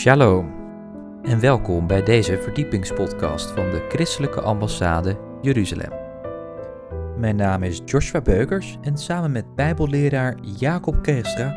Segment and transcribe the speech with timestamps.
[0.00, 0.52] Shalom
[1.22, 5.92] en welkom bij deze verdiepingspodcast van de Christelijke Ambassade Jeruzalem.
[7.18, 11.48] Mijn naam is Joshua Beukers en samen met Bijbelleraar Jacob Kerstra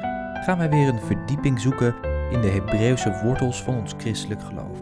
[0.45, 1.95] gaan wij weer een verdieping zoeken
[2.31, 4.79] in de Hebreeuwse wortels van ons christelijk geloof.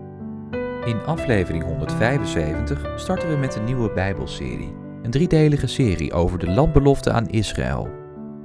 [0.85, 7.11] In aflevering 175 starten we met een nieuwe Bijbelserie, een driedelige serie over de landbelofte
[7.11, 7.89] aan Israël.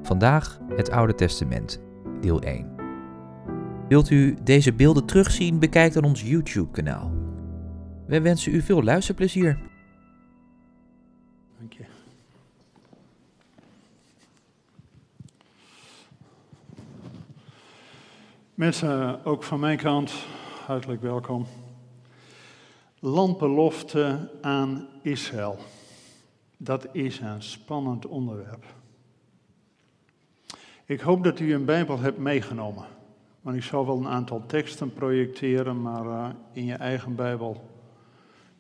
[0.02, 1.83] Vandaag het Oude Testament,
[2.20, 2.76] deel 1.
[3.88, 5.58] Wilt u deze beelden terugzien?
[5.58, 7.12] Bekijk dan ons YouTube-kanaal.
[8.06, 9.59] Wij wensen u veel luisterplezier.
[11.59, 11.84] Dank je.
[18.54, 20.12] Mensen, ook van mijn kant,
[20.66, 21.46] hartelijk welkom.
[22.98, 25.59] Landbelofte aan Israël.
[26.56, 28.64] Dat is een spannend onderwerp.
[30.84, 32.95] Ik hoop dat u een Bijbel hebt meegenomen.
[33.46, 37.71] Want ik zal wel een aantal teksten projecteren, maar uh, in je eigen Bijbel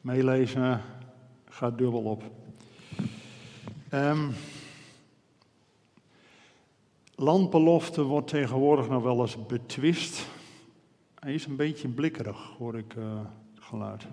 [0.00, 0.80] meelezen
[1.48, 2.22] gaat dubbel op.
[3.92, 4.34] Um,
[7.14, 10.26] landbelofte wordt tegenwoordig nog wel eens betwist.
[11.14, 13.20] Hij is een beetje blikkerig, hoor ik uh,
[13.54, 14.06] geluid.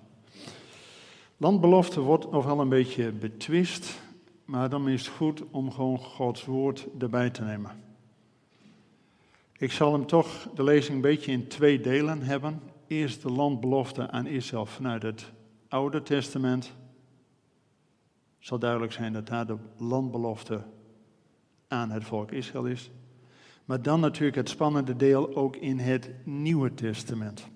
[1.38, 4.02] Landbelofte wordt nog wel een beetje betwist,
[4.46, 7.93] maar dan is het goed om gewoon Gods woord erbij te nemen.
[9.64, 12.62] Ik zal hem toch de lezing een beetje in twee delen hebben.
[12.88, 15.32] Eerst de landbelofte aan Israël vanuit het
[15.68, 16.66] Oude Testament.
[18.38, 20.64] Het zal duidelijk zijn dat daar de landbelofte
[21.68, 22.92] aan het volk Israël is.
[23.66, 27.48] Maar dan natuurlijk het spannende deel ook in het Nieuwe Testament.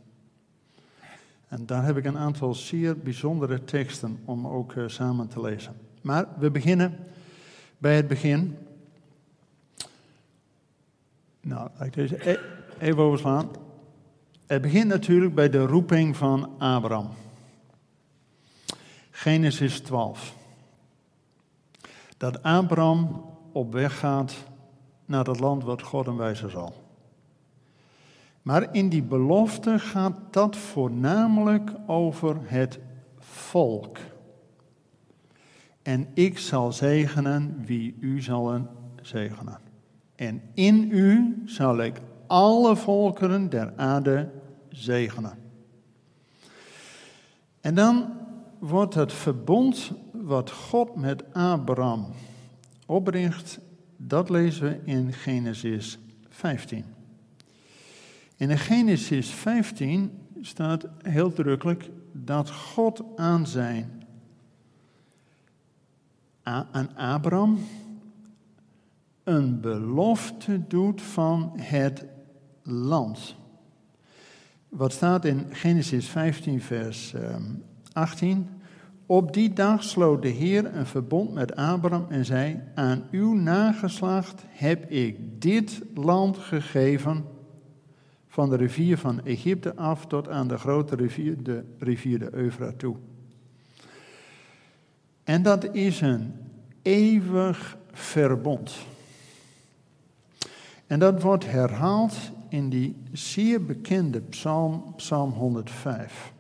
[1.48, 5.76] En daar heb ik een aantal zeer bijzondere teksten om ook uh, samen te lezen.
[6.02, 6.98] Maar we beginnen
[7.78, 8.58] bij het begin.
[11.48, 12.40] Nou, laat ik deze e-
[12.80, 13.50] even overslaan.
[14.46, 17.10] Het begint natuurlijk bij de roeping van Abraham.
[19.12, 20.36] Genesis 12.
[22.18, 24.36] Dat Abraham op weg gaat
[25.06, 26.74] naar het land wat God hem wijzen zal.
[28.42, 32.80] Maar in die belofte gaat dat voornamelijk over het
[33.20, 33.98] volk.
[35.82, 38.68] En ik zal zegenen wie u zal
[39.02, 39.67] zegenen.
[40.18, 44.30] En in u zal ik alle volkeren der aarde
[44.70, 45.38] zegenen.
[47.62, 48.14] En dan
[48.60, 52.08] wordt het verbond wat God met Abraham
[52.86, 53.60] opricht,
[53.98, 55.98] dat lezen we in Genesis
[56.30, 56.86] 15.
[58.36, 60.12] In Genesis 15
[60.42, 64.04] staat heel drukkelijk dat God aan zijn
[66.44, 67.60] aan Abraham
[69.28, 72.06] een belofte doet van het
[72.64, 73.36] land.
[74.70, 77.14] Wat staat in Genesis 15, vers
[77.94, 78.30] 18?
[78.30, 78.56] Ehm,
[79.06, 84.44] Op die dag sloot de Heer een verbond met Abraham en zei: Aan uw nageslacht
[84.48, 87.26] heb ik dit land gegeven,
[88.28, 92.80] van de rivier van Egypte af tot aan de grote rivier, de rivier de Eufraat
[92.80, 92.96] toe.
[95.24, 96.34] En dat is een
[96.82, 98.76] eeuwig verbond.
[100.88, 102.16] En dat wordt herhaald
[102.50, 106.34] in die zeer bekende psalm, psalm 105.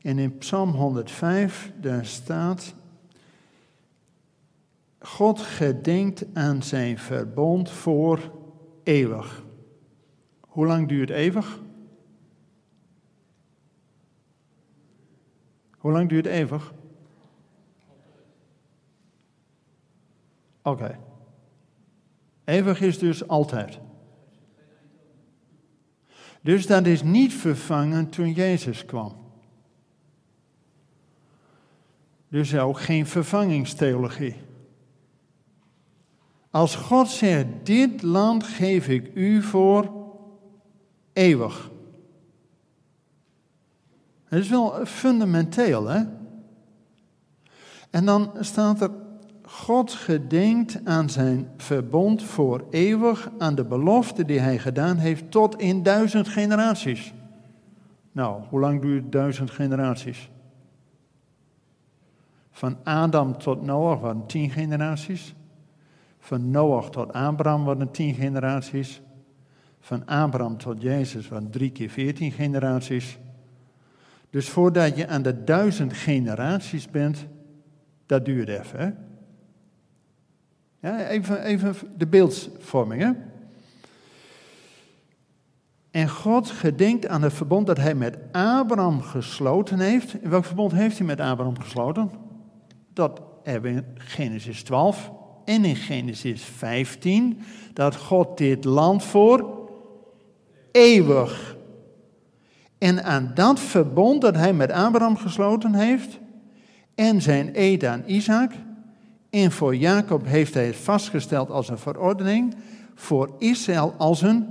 [0.00, 2.74] En in psalm 105, daar staat,
[4.98, 8.32] God gedenkt aan zijn verbond voor
[8.82, 9.42] eeuwig.
[10.40, 11.60] Hoe lang duurt eeuwig?
[15.78, 16.72] Hoe lang duurt eeuwig?
[20.62, 20.98] Oké.
[22.44, 23.78] Eeuwig is dus altijd.
[26.40, 29.16] Dus dat is niet vervangen toen Jezus kwam.
[32.28, 34.36] Dus ook geen vervangingstheologie.
[36.50, 39.92] Als God zegt, dit land geef ik u voor
[41.12, 41.70] eeuwig.
[44.28, 46.02] Dat is wel fundamenteel, hè?
[47.90, 48.90] En dan staat er
[49.54, 55.58] God gedenkt aan zijn verbond voor eeuwig, aan de belofte die hij gedaan heeft tot
[55.58, 57.14] in duizend generaties.
[58.12, 60.30] Nou, hoe lang duurt duizend generaties?
[62.50, 65.34] Van Adam tot Noach waren tien generaties.
[66.18, 69.02] Van Noach tot Abraham waren tien generaties.
[69.80, 73.18] Van Abraham tot Jezus waren drie keer veertien generaties.
[74.30, 77.26] Dus voordat je aan de duizend generaties bent,
[78.06, 78.78] dat duurt even.
[78.78, 79.03] Hè?
[80.84, 83.02] Ja, even, even de beeldvorming.
[83.02, 83.10] Hè?
[85.90, 90.14] En God gedenkt aan het verbond dat hij met Abraham gesloten heeft.
[90.22, 92.10] In welk verbond heeft hij met Abraham gesloten?
[92.92, 95.10] Dat hebben we in Genesis 12
[95.44, 97.40] en in Genesis 15.
[97.72, 99.68] Dat God dit land voor
[100.72, 101.56] eeuwig.
[102.78, 106.18] En aan dat verbond dat hij met Abraham gesloten heeft.
[106.94, 108.52] En zijn eed aan Isaac.
[109.34, 112.54] En voor Jacob heeft hij het vastgesteld als een verordening.
[112.94, 114.48] Voor Israël als een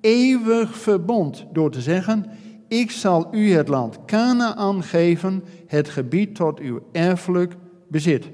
[0.00, 2.26] eeuwig verbond door te zeggen:
[2.68, 7.56] Ik zal u het land Canaan geven, het gebied tot uw erfelijk
[7.88, 8.30] bezit.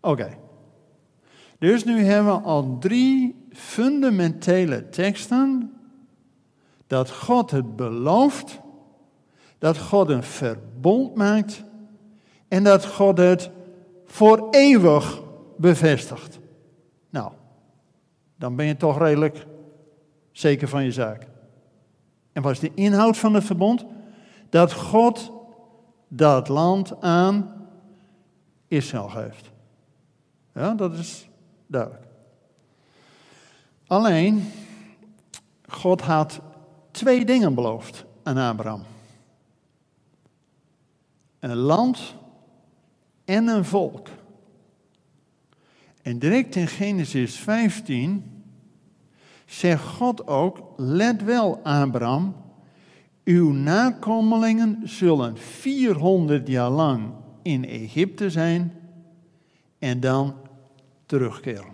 [0.00, 0.36] Oké.
[1.58, 5.72] Dus nu hebben we al drie fundamentele teksten
[6.86, 8.60] dat God het belooft,
[9.58, 11.64] dat God een verbond maakt
[12.48, 13.50] en dat God het
[14.12, 15.22] voor eeuwig
[15.56, 16.38] bevestigt.
[17.10, 17.32] Nou,
[18.36, 19.46] dan ben je toch redelijk
[20.30, 21.26] zeker van je zaak.
[22.32, 23.84] En wat is de inhoud van het verbond?
[24.48, 25.32] Dat God
[26.08, 27.66] dat land aan
[28.68, 29.50] Israël geeft.
[30.54, 31.28] Ja, dat is
[31.66, 32.06] duidelijk.
[33.86, 34.52] Alleen,
[35.66, 36.40] God had
[36.90, 38.82] twee dingen beloofd aan Abraham.
[41.38, 42.14] Een land
[43.32, 44.08] en een volk.
[46.02, 48.44] En direct in Genesis 15
[49.46, 52.36] zegt God ook, let wel Abraham,
[53.24, 57.12] uw nakomelingen zullen 400 jaar lang
[57.42, 58.72] in Egypte zijn
[59.78, 60.34] en dan
[61.06, 61.72] terugkeren.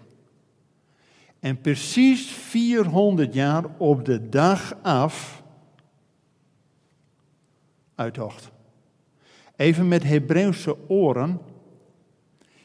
[1.41, 5.43] En precies 400 jaar op de dag af
[7.95, 8.51] uittocht.
[9.59, 11.41] Even met Hebreeuwse oren,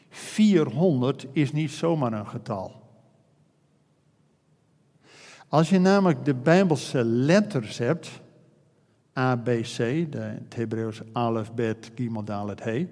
[0.10, 2.82] 400 is niet zomaar een getal.
[5.48, 8.22] Als je namelijk de Bijbelse letters hebt,
[9.18, 12.88] A, B, C, de, het Hebreeuws Alef, Bet, Gimel, Dalet, He,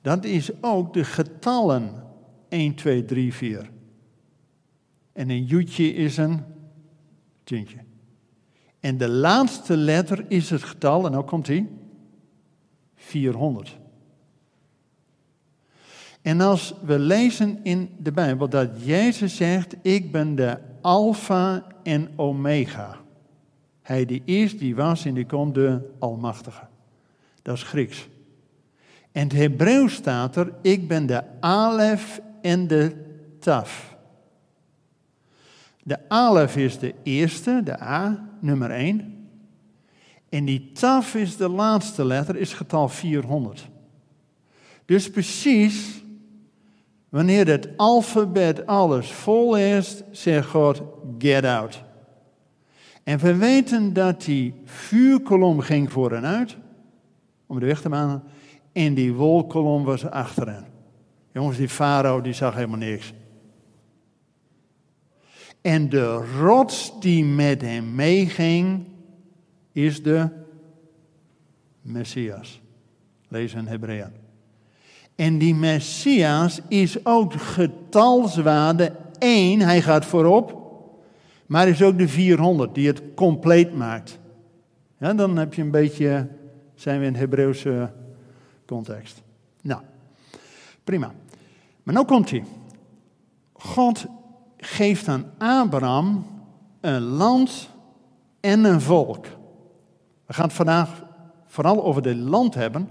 [0.00, 2.04] dat is ook de getallen
[2.48, 3.70] 1, 2, 3, 4.
[5.12, 6.44] En een joetje is een
[7.44, 7.78] tientje.
[8.80, 11.68] En de laatste letter is het getal, en nou komt hij,
[13.02, 13.78] 400.
[16.22, 22.08] En als we lezen in de Bijbel dat Jezus zegt, ik ben de Alpha en
[22.16, 22.96] Omega.
[23.82, 26.66] Hij die is, die was en die komt, de Almachtige.
[27.42, 28.08] Dat is Grieks.
[29.12, 32.94] En het Hebreeuws staat er, ik ben de Alef en de
[33.38, 33.96] Taf.
[35.82, 39.21] De Alef is de eerste, de A, nummer 1.
[40.32, 43.68] En die Taf is de laatste letter, is getal 400.
[44.84, 46.02] Dus precies
[47.12, 50.82] Wanneer het alfabet alles vol is, zegt God,
[51.18, 51.82] get out.
[53.02, 56.56] En we weten dat die vuurkolom ging voor en uit,
[57.46, 58.20] om de weg te
[58.72, 60.64] en die wolkolom was achterin.
[61.32, 63.12] Jongens, die farao die zag helemaal niks.
[65.60, 68.86] En de rots die met hem meeging,
[69.72, 70.28] is de
[71.82, 72.60] Messias.
[73.28, 74.12] Lees in Hebreeën.
[75.14, 80.60] En die Messias is ook getalswaarde één, hij gaat voorop,
[81.46, 84.18] maar is ook de 400 die het compleet maakt.
[84.98, 86.28] Dan heb je een beetje,
[86.74, 87.92] zijn we in Hebreeuwse
[88.66, 89.22] context.
[89.60, 89.82] Nou,
[90.84, 91.12] prima.
[91.82, 92.44] Maar nu komt hij.
[93.52, 94.06] God
[94.56, 96.26] geeft aan Abraham
[96.80, 97.68] een land
[98.40, 99.26] en een volk.
[100.26, 101.04] We gaan het vandaag
[101.46, 102.88] vooral over dit land hebben,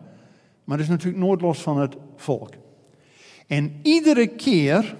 [0.64, 2.54] maar dat is natuurlijk nooit los van het volk.
[3.48, 4.96] En iedere keer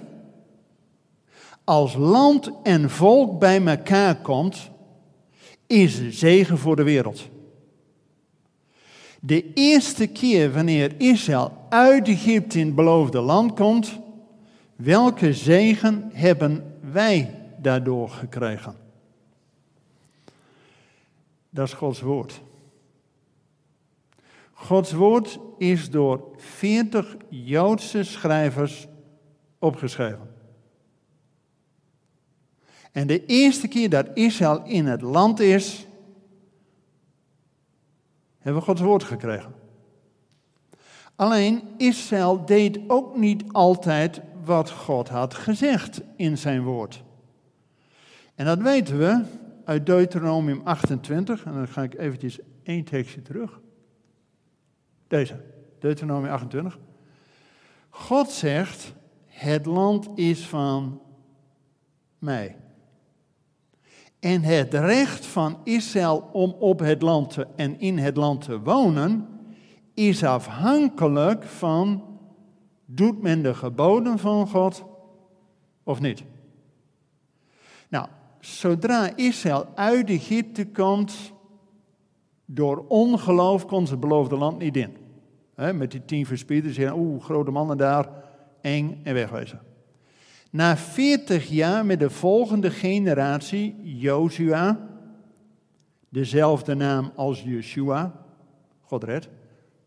[1.64, 4.70] als land en volk bij elkaar komt,
[5.66, 7.28] is zegen voor de wereld.
[9.20, 13.98] De eerste keer wanneer Israël uit Egypte in het beloofde land komt,
[14.76, 18.81] welke zegen hebben wij daardoor gekregen?
[21.54, 22.42] Dat is Gods woord.
[24.52, 28.88] Gods woord is door 40 Joodse schrijvers
[29.58, 30.34] opgeschreven.
[32.92, 35.86] En de eerste keer dat Israël in het land is,
[38.38, 39.54] hebben we Gods woord gekregen.
[41.16, 47.02] Alleen Israël deed ook niet altijd wat God had gezegd in zijn woord.
[48.34, 49.24] En dat weten we
[49.72, 53.60] uit Deuteronomium 28, en dan ga ik eventjes één tekstje terug.
[55.06, 55.40] Deze,
[55.78, 56.78] Deuteronomie 28.
[57.88, 58.94] God zegt,
[59.26, 61.00] het land is van
[62.18, 62.56] mij.
[64.20, 68.60] En het recht van Israël om op het land te, en in het land te
[68.60, 69.28] wonen
[69.94, 72.04] is afhankelijk van
[72.84, 74.84] doet men de geboden van God
[75.82, 76.24] of niet.
[77.88, 78.08] Nou,
[78.44, 81.32] zodra Israël uit Egypte komt,
[82.44, 84.96] door ongeloof kon ze het beloofde land niet in.
[85.54, 88.08] met die tien verspieders oeh, grote mannen daar,
[88.60, 89.60] eng en wegwezen.
[90.50, 94.88] Na 40 jaar met de volgende generatie, Jozua,
[96.08, 98.26] dezelfde naam als Yeshua,
[98.80, 99.28] God red,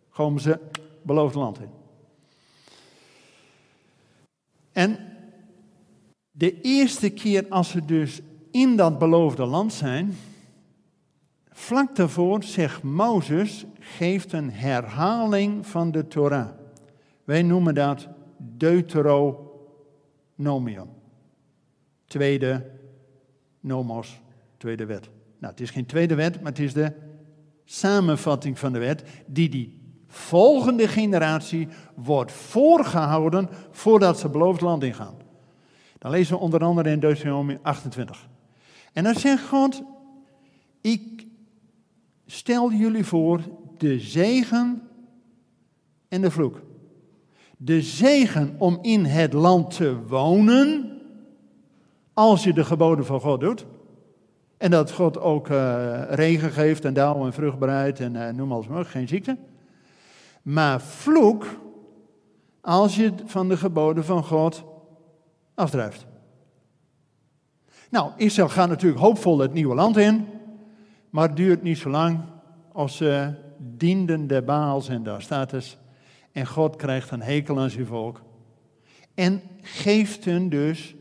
[0.10, 0.60] komen ze
[1.02, 1.70] beloofd land in.
[4.72, 5.00] En
[6.32, 8.22] de eerste keer als ze dus
[8.56, 10.16] in dat beloofde land zijn,
[11.50, 16.50] vlak daarvoor zegt Mozes, geeft een herhaling van de Torah.
[17.24, 18.08] Wij noemen dat
[18.38, 20.90] Deuteronomium.
[22.06, 22.72] Tweede
[23.60, 24.22] nomos,
[24.58, 25.10] tweede wet.
[25.40, 26.92] Nou, het is geen tweede wet, maar het is de
[27.66, 35.16] samenvatting van de wet die die volgende generatie wordt voorgehouden voordat ze beloofd land ingaan.
[35.98, 38.28] Dan lezen we onder andere in Deuteronomium 28.
[38.96, 39.84] En dan zegt God,
[40.82, 41.28] ik
[42.26, 43.42] stel jullie voor
[43.78, 44.82] de zegen
[46.08, 46.62] en de vloek.
[47.58, 51.00] De zegen om in het land te wonen,
[52.14, 53.66] als je de geboden van God doet.
[54.58, 58.68] En dat God ook uh, regen geeft en dauw en vruchtbaarheid en uh, noem alles
[58.68, 59.38] maar, geen ziekte.
[60.42, 61.46] Maar vloek
[62.62, 64.64] als je van de geboden van God
[65.54, 66.06] afdrijft.
[67.96, 70.28] Nou, Israël gaat natuurlijk hoopvol het nieuwe land in,
[71.10, 72.20] maar het duurt niet zo lang
[72.72, 75.78] als ze dienden de Baals en daar staat het.
[76.32, 78.22] En God krijgt een hekel aan zijn volk.
[79.14, 80.96] En geeft hun dus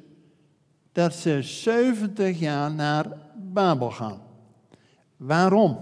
[0.92, 4.20] dat ze 70 jaar naar Babel gaan.
[5.16, 5.78] Waarom?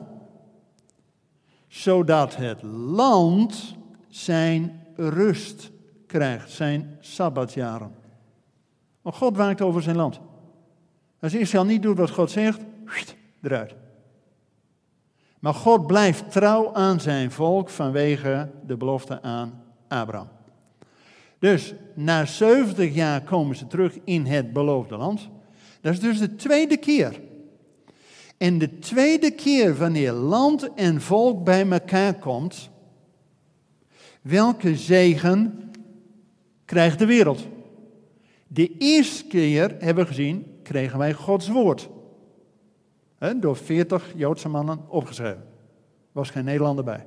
[1.69, 3.77] Zodat het land
[4.09, 5.71] zijn rust
[6.07, 7.95] krijgt, zijn sabbatjaren.
[9.03, 10.21] Want God waakt over zijn land.
[11.23, 12.61] Als Israël niet doet wat God zegt,
[13.43, 13.75] eruit.
[15.39, 20.29] Maar God blijft trouw aan zijn volk vanwege de belofte aan Abraham.
[21.39, 25.29] Dus na 70 jaar komen ze terug in het beloofde land.
[25.81, 27.21] Dat is dus de tweede keer.
[28.37, 32.71] En de tweede keer wanneer land en volk bij elkaar komt,
[34.23, 35.71] welke zegen
[36.65, 37.47] krijgt de wereld?
[38.47, 41.89] De eerste keer, hebben we gezien, kregen wij Gods woord.
[43.37, 45.45] Door 40 Joodse mannen opgeschreven.
[46.13, 47.07] Was geen Nederlander bij.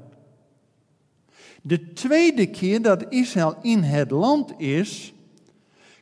[1.62, 5.14] De tweede keer dat Israël in het land is,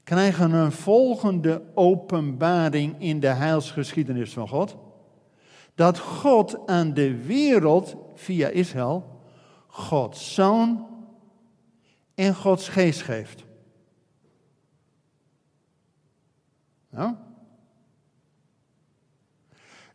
[0.03, 4.75] krijgen we een volgende openbaring in de heilsgeschiedenis van God.
[5.75, 9.21] Dat God aan de wereld via Israël
[9.67, 10.87] Gods zoon
[12.15, 13.43] en Gods geest geeft.
[16.89, 17.15] Nou?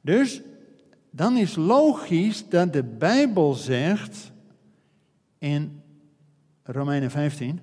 [0.08, 0.40] Dus
[1.10, 4.32] dan is logisch dat de Bijbel zegt
[5.38, 5.82] in
[6.62, 7.60] Romeinen 15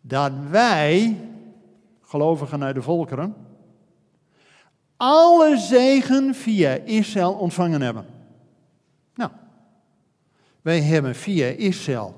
[0.00, 1.16] dat wij,
[2.00, 3.34] gelovigen uit de volkeren,
[4.96, 8.04] alle zegen via Israël ontvangen hebben.
[9.14, 9.30] Nou,
[10.62, 12.14] wij hebben via Israël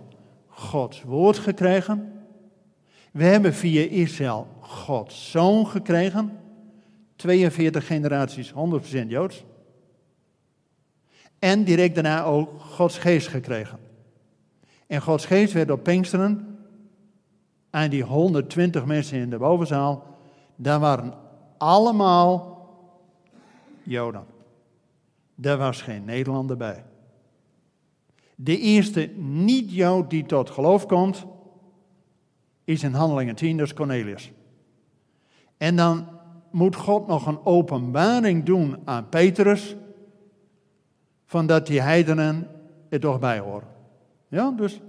[0.49, 2.13] Gods woord gekregen.
[3.13, 6.42] We hebben via Israël Gods zoon gekregen.
[7.23, 8.55] 42 generaties, 100%
[9.07, 9.45] Joods.
[11.39, 13.79] En direct daarna ook Gods geest gekregen.
[14.87, 16.59] En Gods geest werd op Pinksteren
[17.71, 20.07] aan die 120 mensen in de bovenzaal,
[20.57, 21.15] daar waren
[21.59, 22.67] allemaal
[23.83, 24.25] Joden.
[25.35, 26.85] Daar was geen Nederlander bij.
[28.35, 31.27] De eerste niet-Jood die tot geloof komt,
[32.65, 34.33] is in Handelingen 10, dat is Cornelius.
[35.57, 36.21] En dan
[36.53, 39.77] moet God nog een openbaring doen aan Petrus,
[41.27, 42.49] van dat die heidenen
[42.89, 43.69] er toch bij horen.
[44.29, 44.81] Ja, dus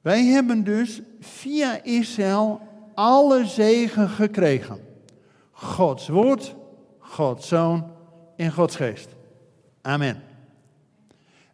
[0.00, 2.60] wij hebben dus via Israël
[2.94, 4.80] alle zegen gekregen.
[5.50, 6.56] Gods woord,
[6.98, 7.92] Gods zoon
[8.36, 9.08] en Gods geest.
[9.82, 10.22] Amen.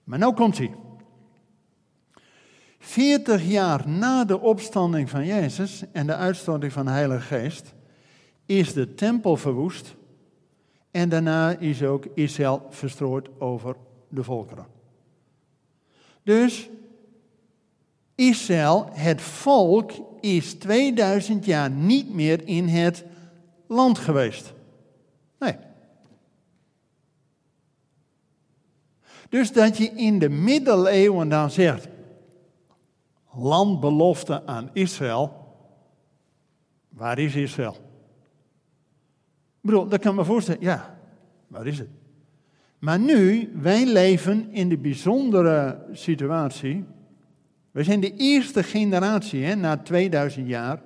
[0.04, 0.74] Maar nou komt hij.
[2.78, 7.74] 40 jaar na de opstanding van Jezus en de uitstorting van de Heilige Geest
[8.46, 9.94] is de tempel verwoest
[10.90, 13.76] en daarna is ook Israël verstrooid over
[14.08, 14.66] de volkeren.
[16.22, 16.68] Dus
[18.14, 23.04] Israël, het volk, is 2000 jaar niet meer in het
[23.66, 24.52] land geweest.
[25.38, 25.56] Nee.
[29.28, 31.88] Dus dat je in de middeleeuwen dan zegt,
[33.34, 35.32] landbelofte aan Israël,
[36.88, 37.85] waar is Israël?
[39.66, 40.98] Bedoel, dat kan me voorstellen, ja,
[41.46, 41.88] waar is het?
[42.78, 46.84] Maar nu, wij leven in de bijzondere situatie.
[47.70, 50.82] We zijn de eerste generatie, hè, na 2000 jaar,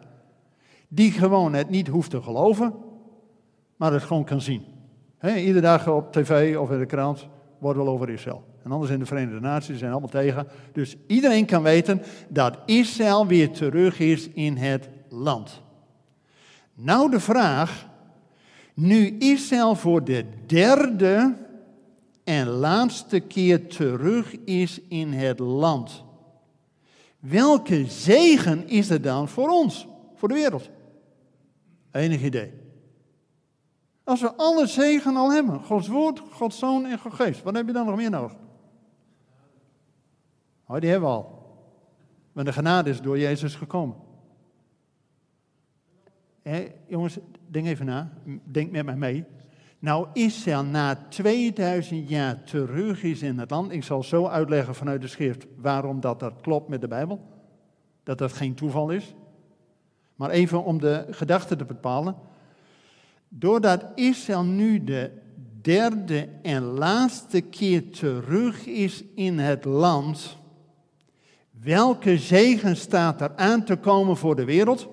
[0.89, 2.75] die gewoon het niet hoeft te geloven,
[3.77, 4.65] maar het gewoon kan zien.
[5.23, 8.45] Iedere dag op tv of in de krant wordt wel over Israël.
[8.63, 10.47] En anders in de Verenigde Naties zijn allemaal tegen.
[10.73, 15.63] Dus iedereen kan weten dat Israël weer terug is in het land.
[16.75, 17.89] Nou de vraag,
[18.81, 21.37] nu Israël voor de derde
[22.25, 26.05] en laatste keer terug is in het land.
[27.19, 30.71] Welke zegen is er dan voor ons, voor de wereld?
[31.91, 32.53] Enig idee.
[34.05, 37.67] Als we alle zegen al hebben, Gods woord, Gods zoon en Gods geest, wat heb
[37.67, 38.37] je dan nog meer nodig?
[40.67, 41.39] Oh, die hebben we al.
[42.33, 43.97] Maar de genade is door Jezus gekomen.
[46.87, 48.13] Jongens, denk even na.
[48.45, 49.25] Denk met mij mee.
[49.79, 53.73] Nou, Israël na 2000 jaar terug is in het land.
[53.73, 57.21] Ik zal zo uitleggen vanuit de schrift waarom dat, dat klopt met de Bijbel.
[58.03, 59.15] Dat dat geen toeval is.
[60.15, 62.15] Maar even om de gedachte te bepalen.
[63.29, 65.11] Doordat Israël nu de
[65.63, 70.37] derde en laatste keer terug is in het land,
[71.51, 74.89] welke zegen staat er aan te komen voor de wereld?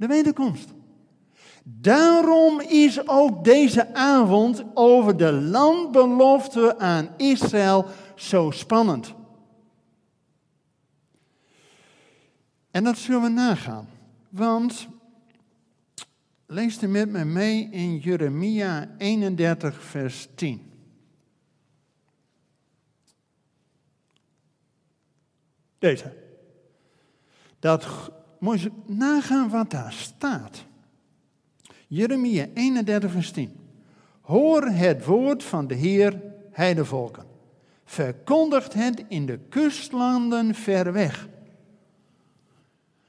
[0.00, 0.68] De wederkomst.
[1.62, 9.14] Daarom is ook deze avond over de landbelofte aan Israël zo spannend.
[12.70, 13.88] En dat zullen we nagaan.
[14.28, 14.88] Want
[16.46, 20.72] lees er met me mee in Jeremia 31, vers 10.
[25.78, 26.16] Deze.
[27.58, 30.64] Dat moet je nagaan wat daar staat.
[31.86, 33.56] Jeremia 31, vers 10.
[34.20, 37.24] Hoor het woord van de Heer, heidevolken.
[37.84, 41.28] Verkondigt het in de kustlanden ver weg.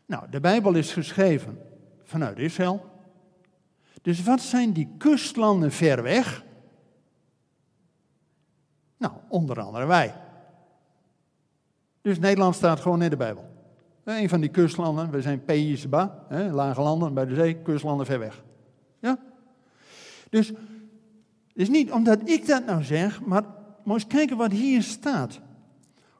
[0.05, 1.59] Nou, de Bijbel is geschreven
[2.03, 2.89] vanuit Israël.
[4.01, 6.43] Dus wat zijn die kustlanden ver weg?
[8.97, 10.15] Nou, onder andere wij.
[12.01, 13.50] Dus Nederland staat gewoon in de Bijbel.
[14.19, 18.43] Een van die kustlanden, we zijn Peisba, lage landen bij de zee, kustlanden ver weg.
[18.99, 19.19] Ja?
[20.29, 20.57] Dus het
[21.53, 23.43] is niet omdat ik dat nou zeg, maar
[23.83, 25.39] moet eens kijken wat hier staat.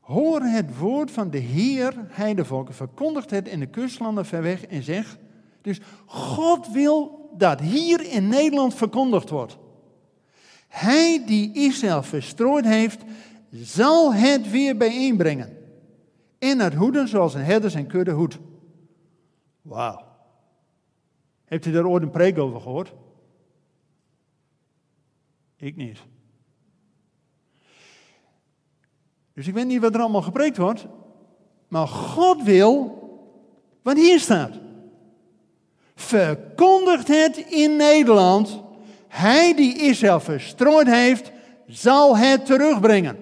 [0.01, 4.83] Hoor het woord van de Heer, heidevolken, verkondigt het in de kustlanden ver weg en
[4.83, 5.17] zeg.
[5.61, 9.57] Dus God wil dat hier in Nederland verkondigd wordt.
[10.67, 13.01] Hij die Israël verstrooid heeft,
[13.51, 15.57] zal het weer bijeenbrengen.
[16.41, 18.39] En het hoeden zoals een herder zijn kudde hoed.
[19.61, 20.05] Wauw.
[21.45, 22.93] Heeft u daar ooit een preek over gehoord?
[25.55, 25.99] Ik niet.
[29.33, 30.87] Dus ik weet niet wat er allemaal gepreekt wordt.
[31.67, 32.99] Maar God wil
[33.81, 34.59] wat hier staat.
[35.95, 38.61] Verkondigt het in Nederland.
[39.07, 41.31] Hij die Israël verstrooid heeft,
[41.67, 43.17] zal het terugbrengen.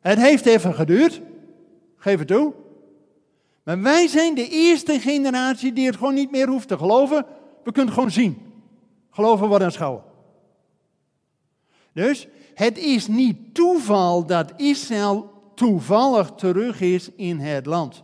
[0.00, 1.20] Het heeft even geduurd.
[2.02, 2.52] Geef het toe.
[3.62, 7.26] Maar wij zijn de eerste generatie die het gewoon niet meer hoeft te geloven.
[7.64, 8.38] We kunnen het gewoon zien.
[9.10, 10.02] Geloven wat aanschouwen.
[11.92, 18.02] Dus het is niet toeval dat Israël toevallig terug is in het land.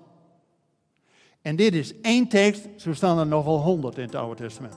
[1.43, 4.75] En dit is één tekst, zo staan er nog wel honderd in het Oude Testament.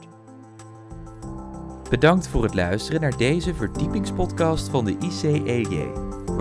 [1.90, 6.21] Bedankt voor het luisteren naar deze verdiepingspodcast van de ICEJ.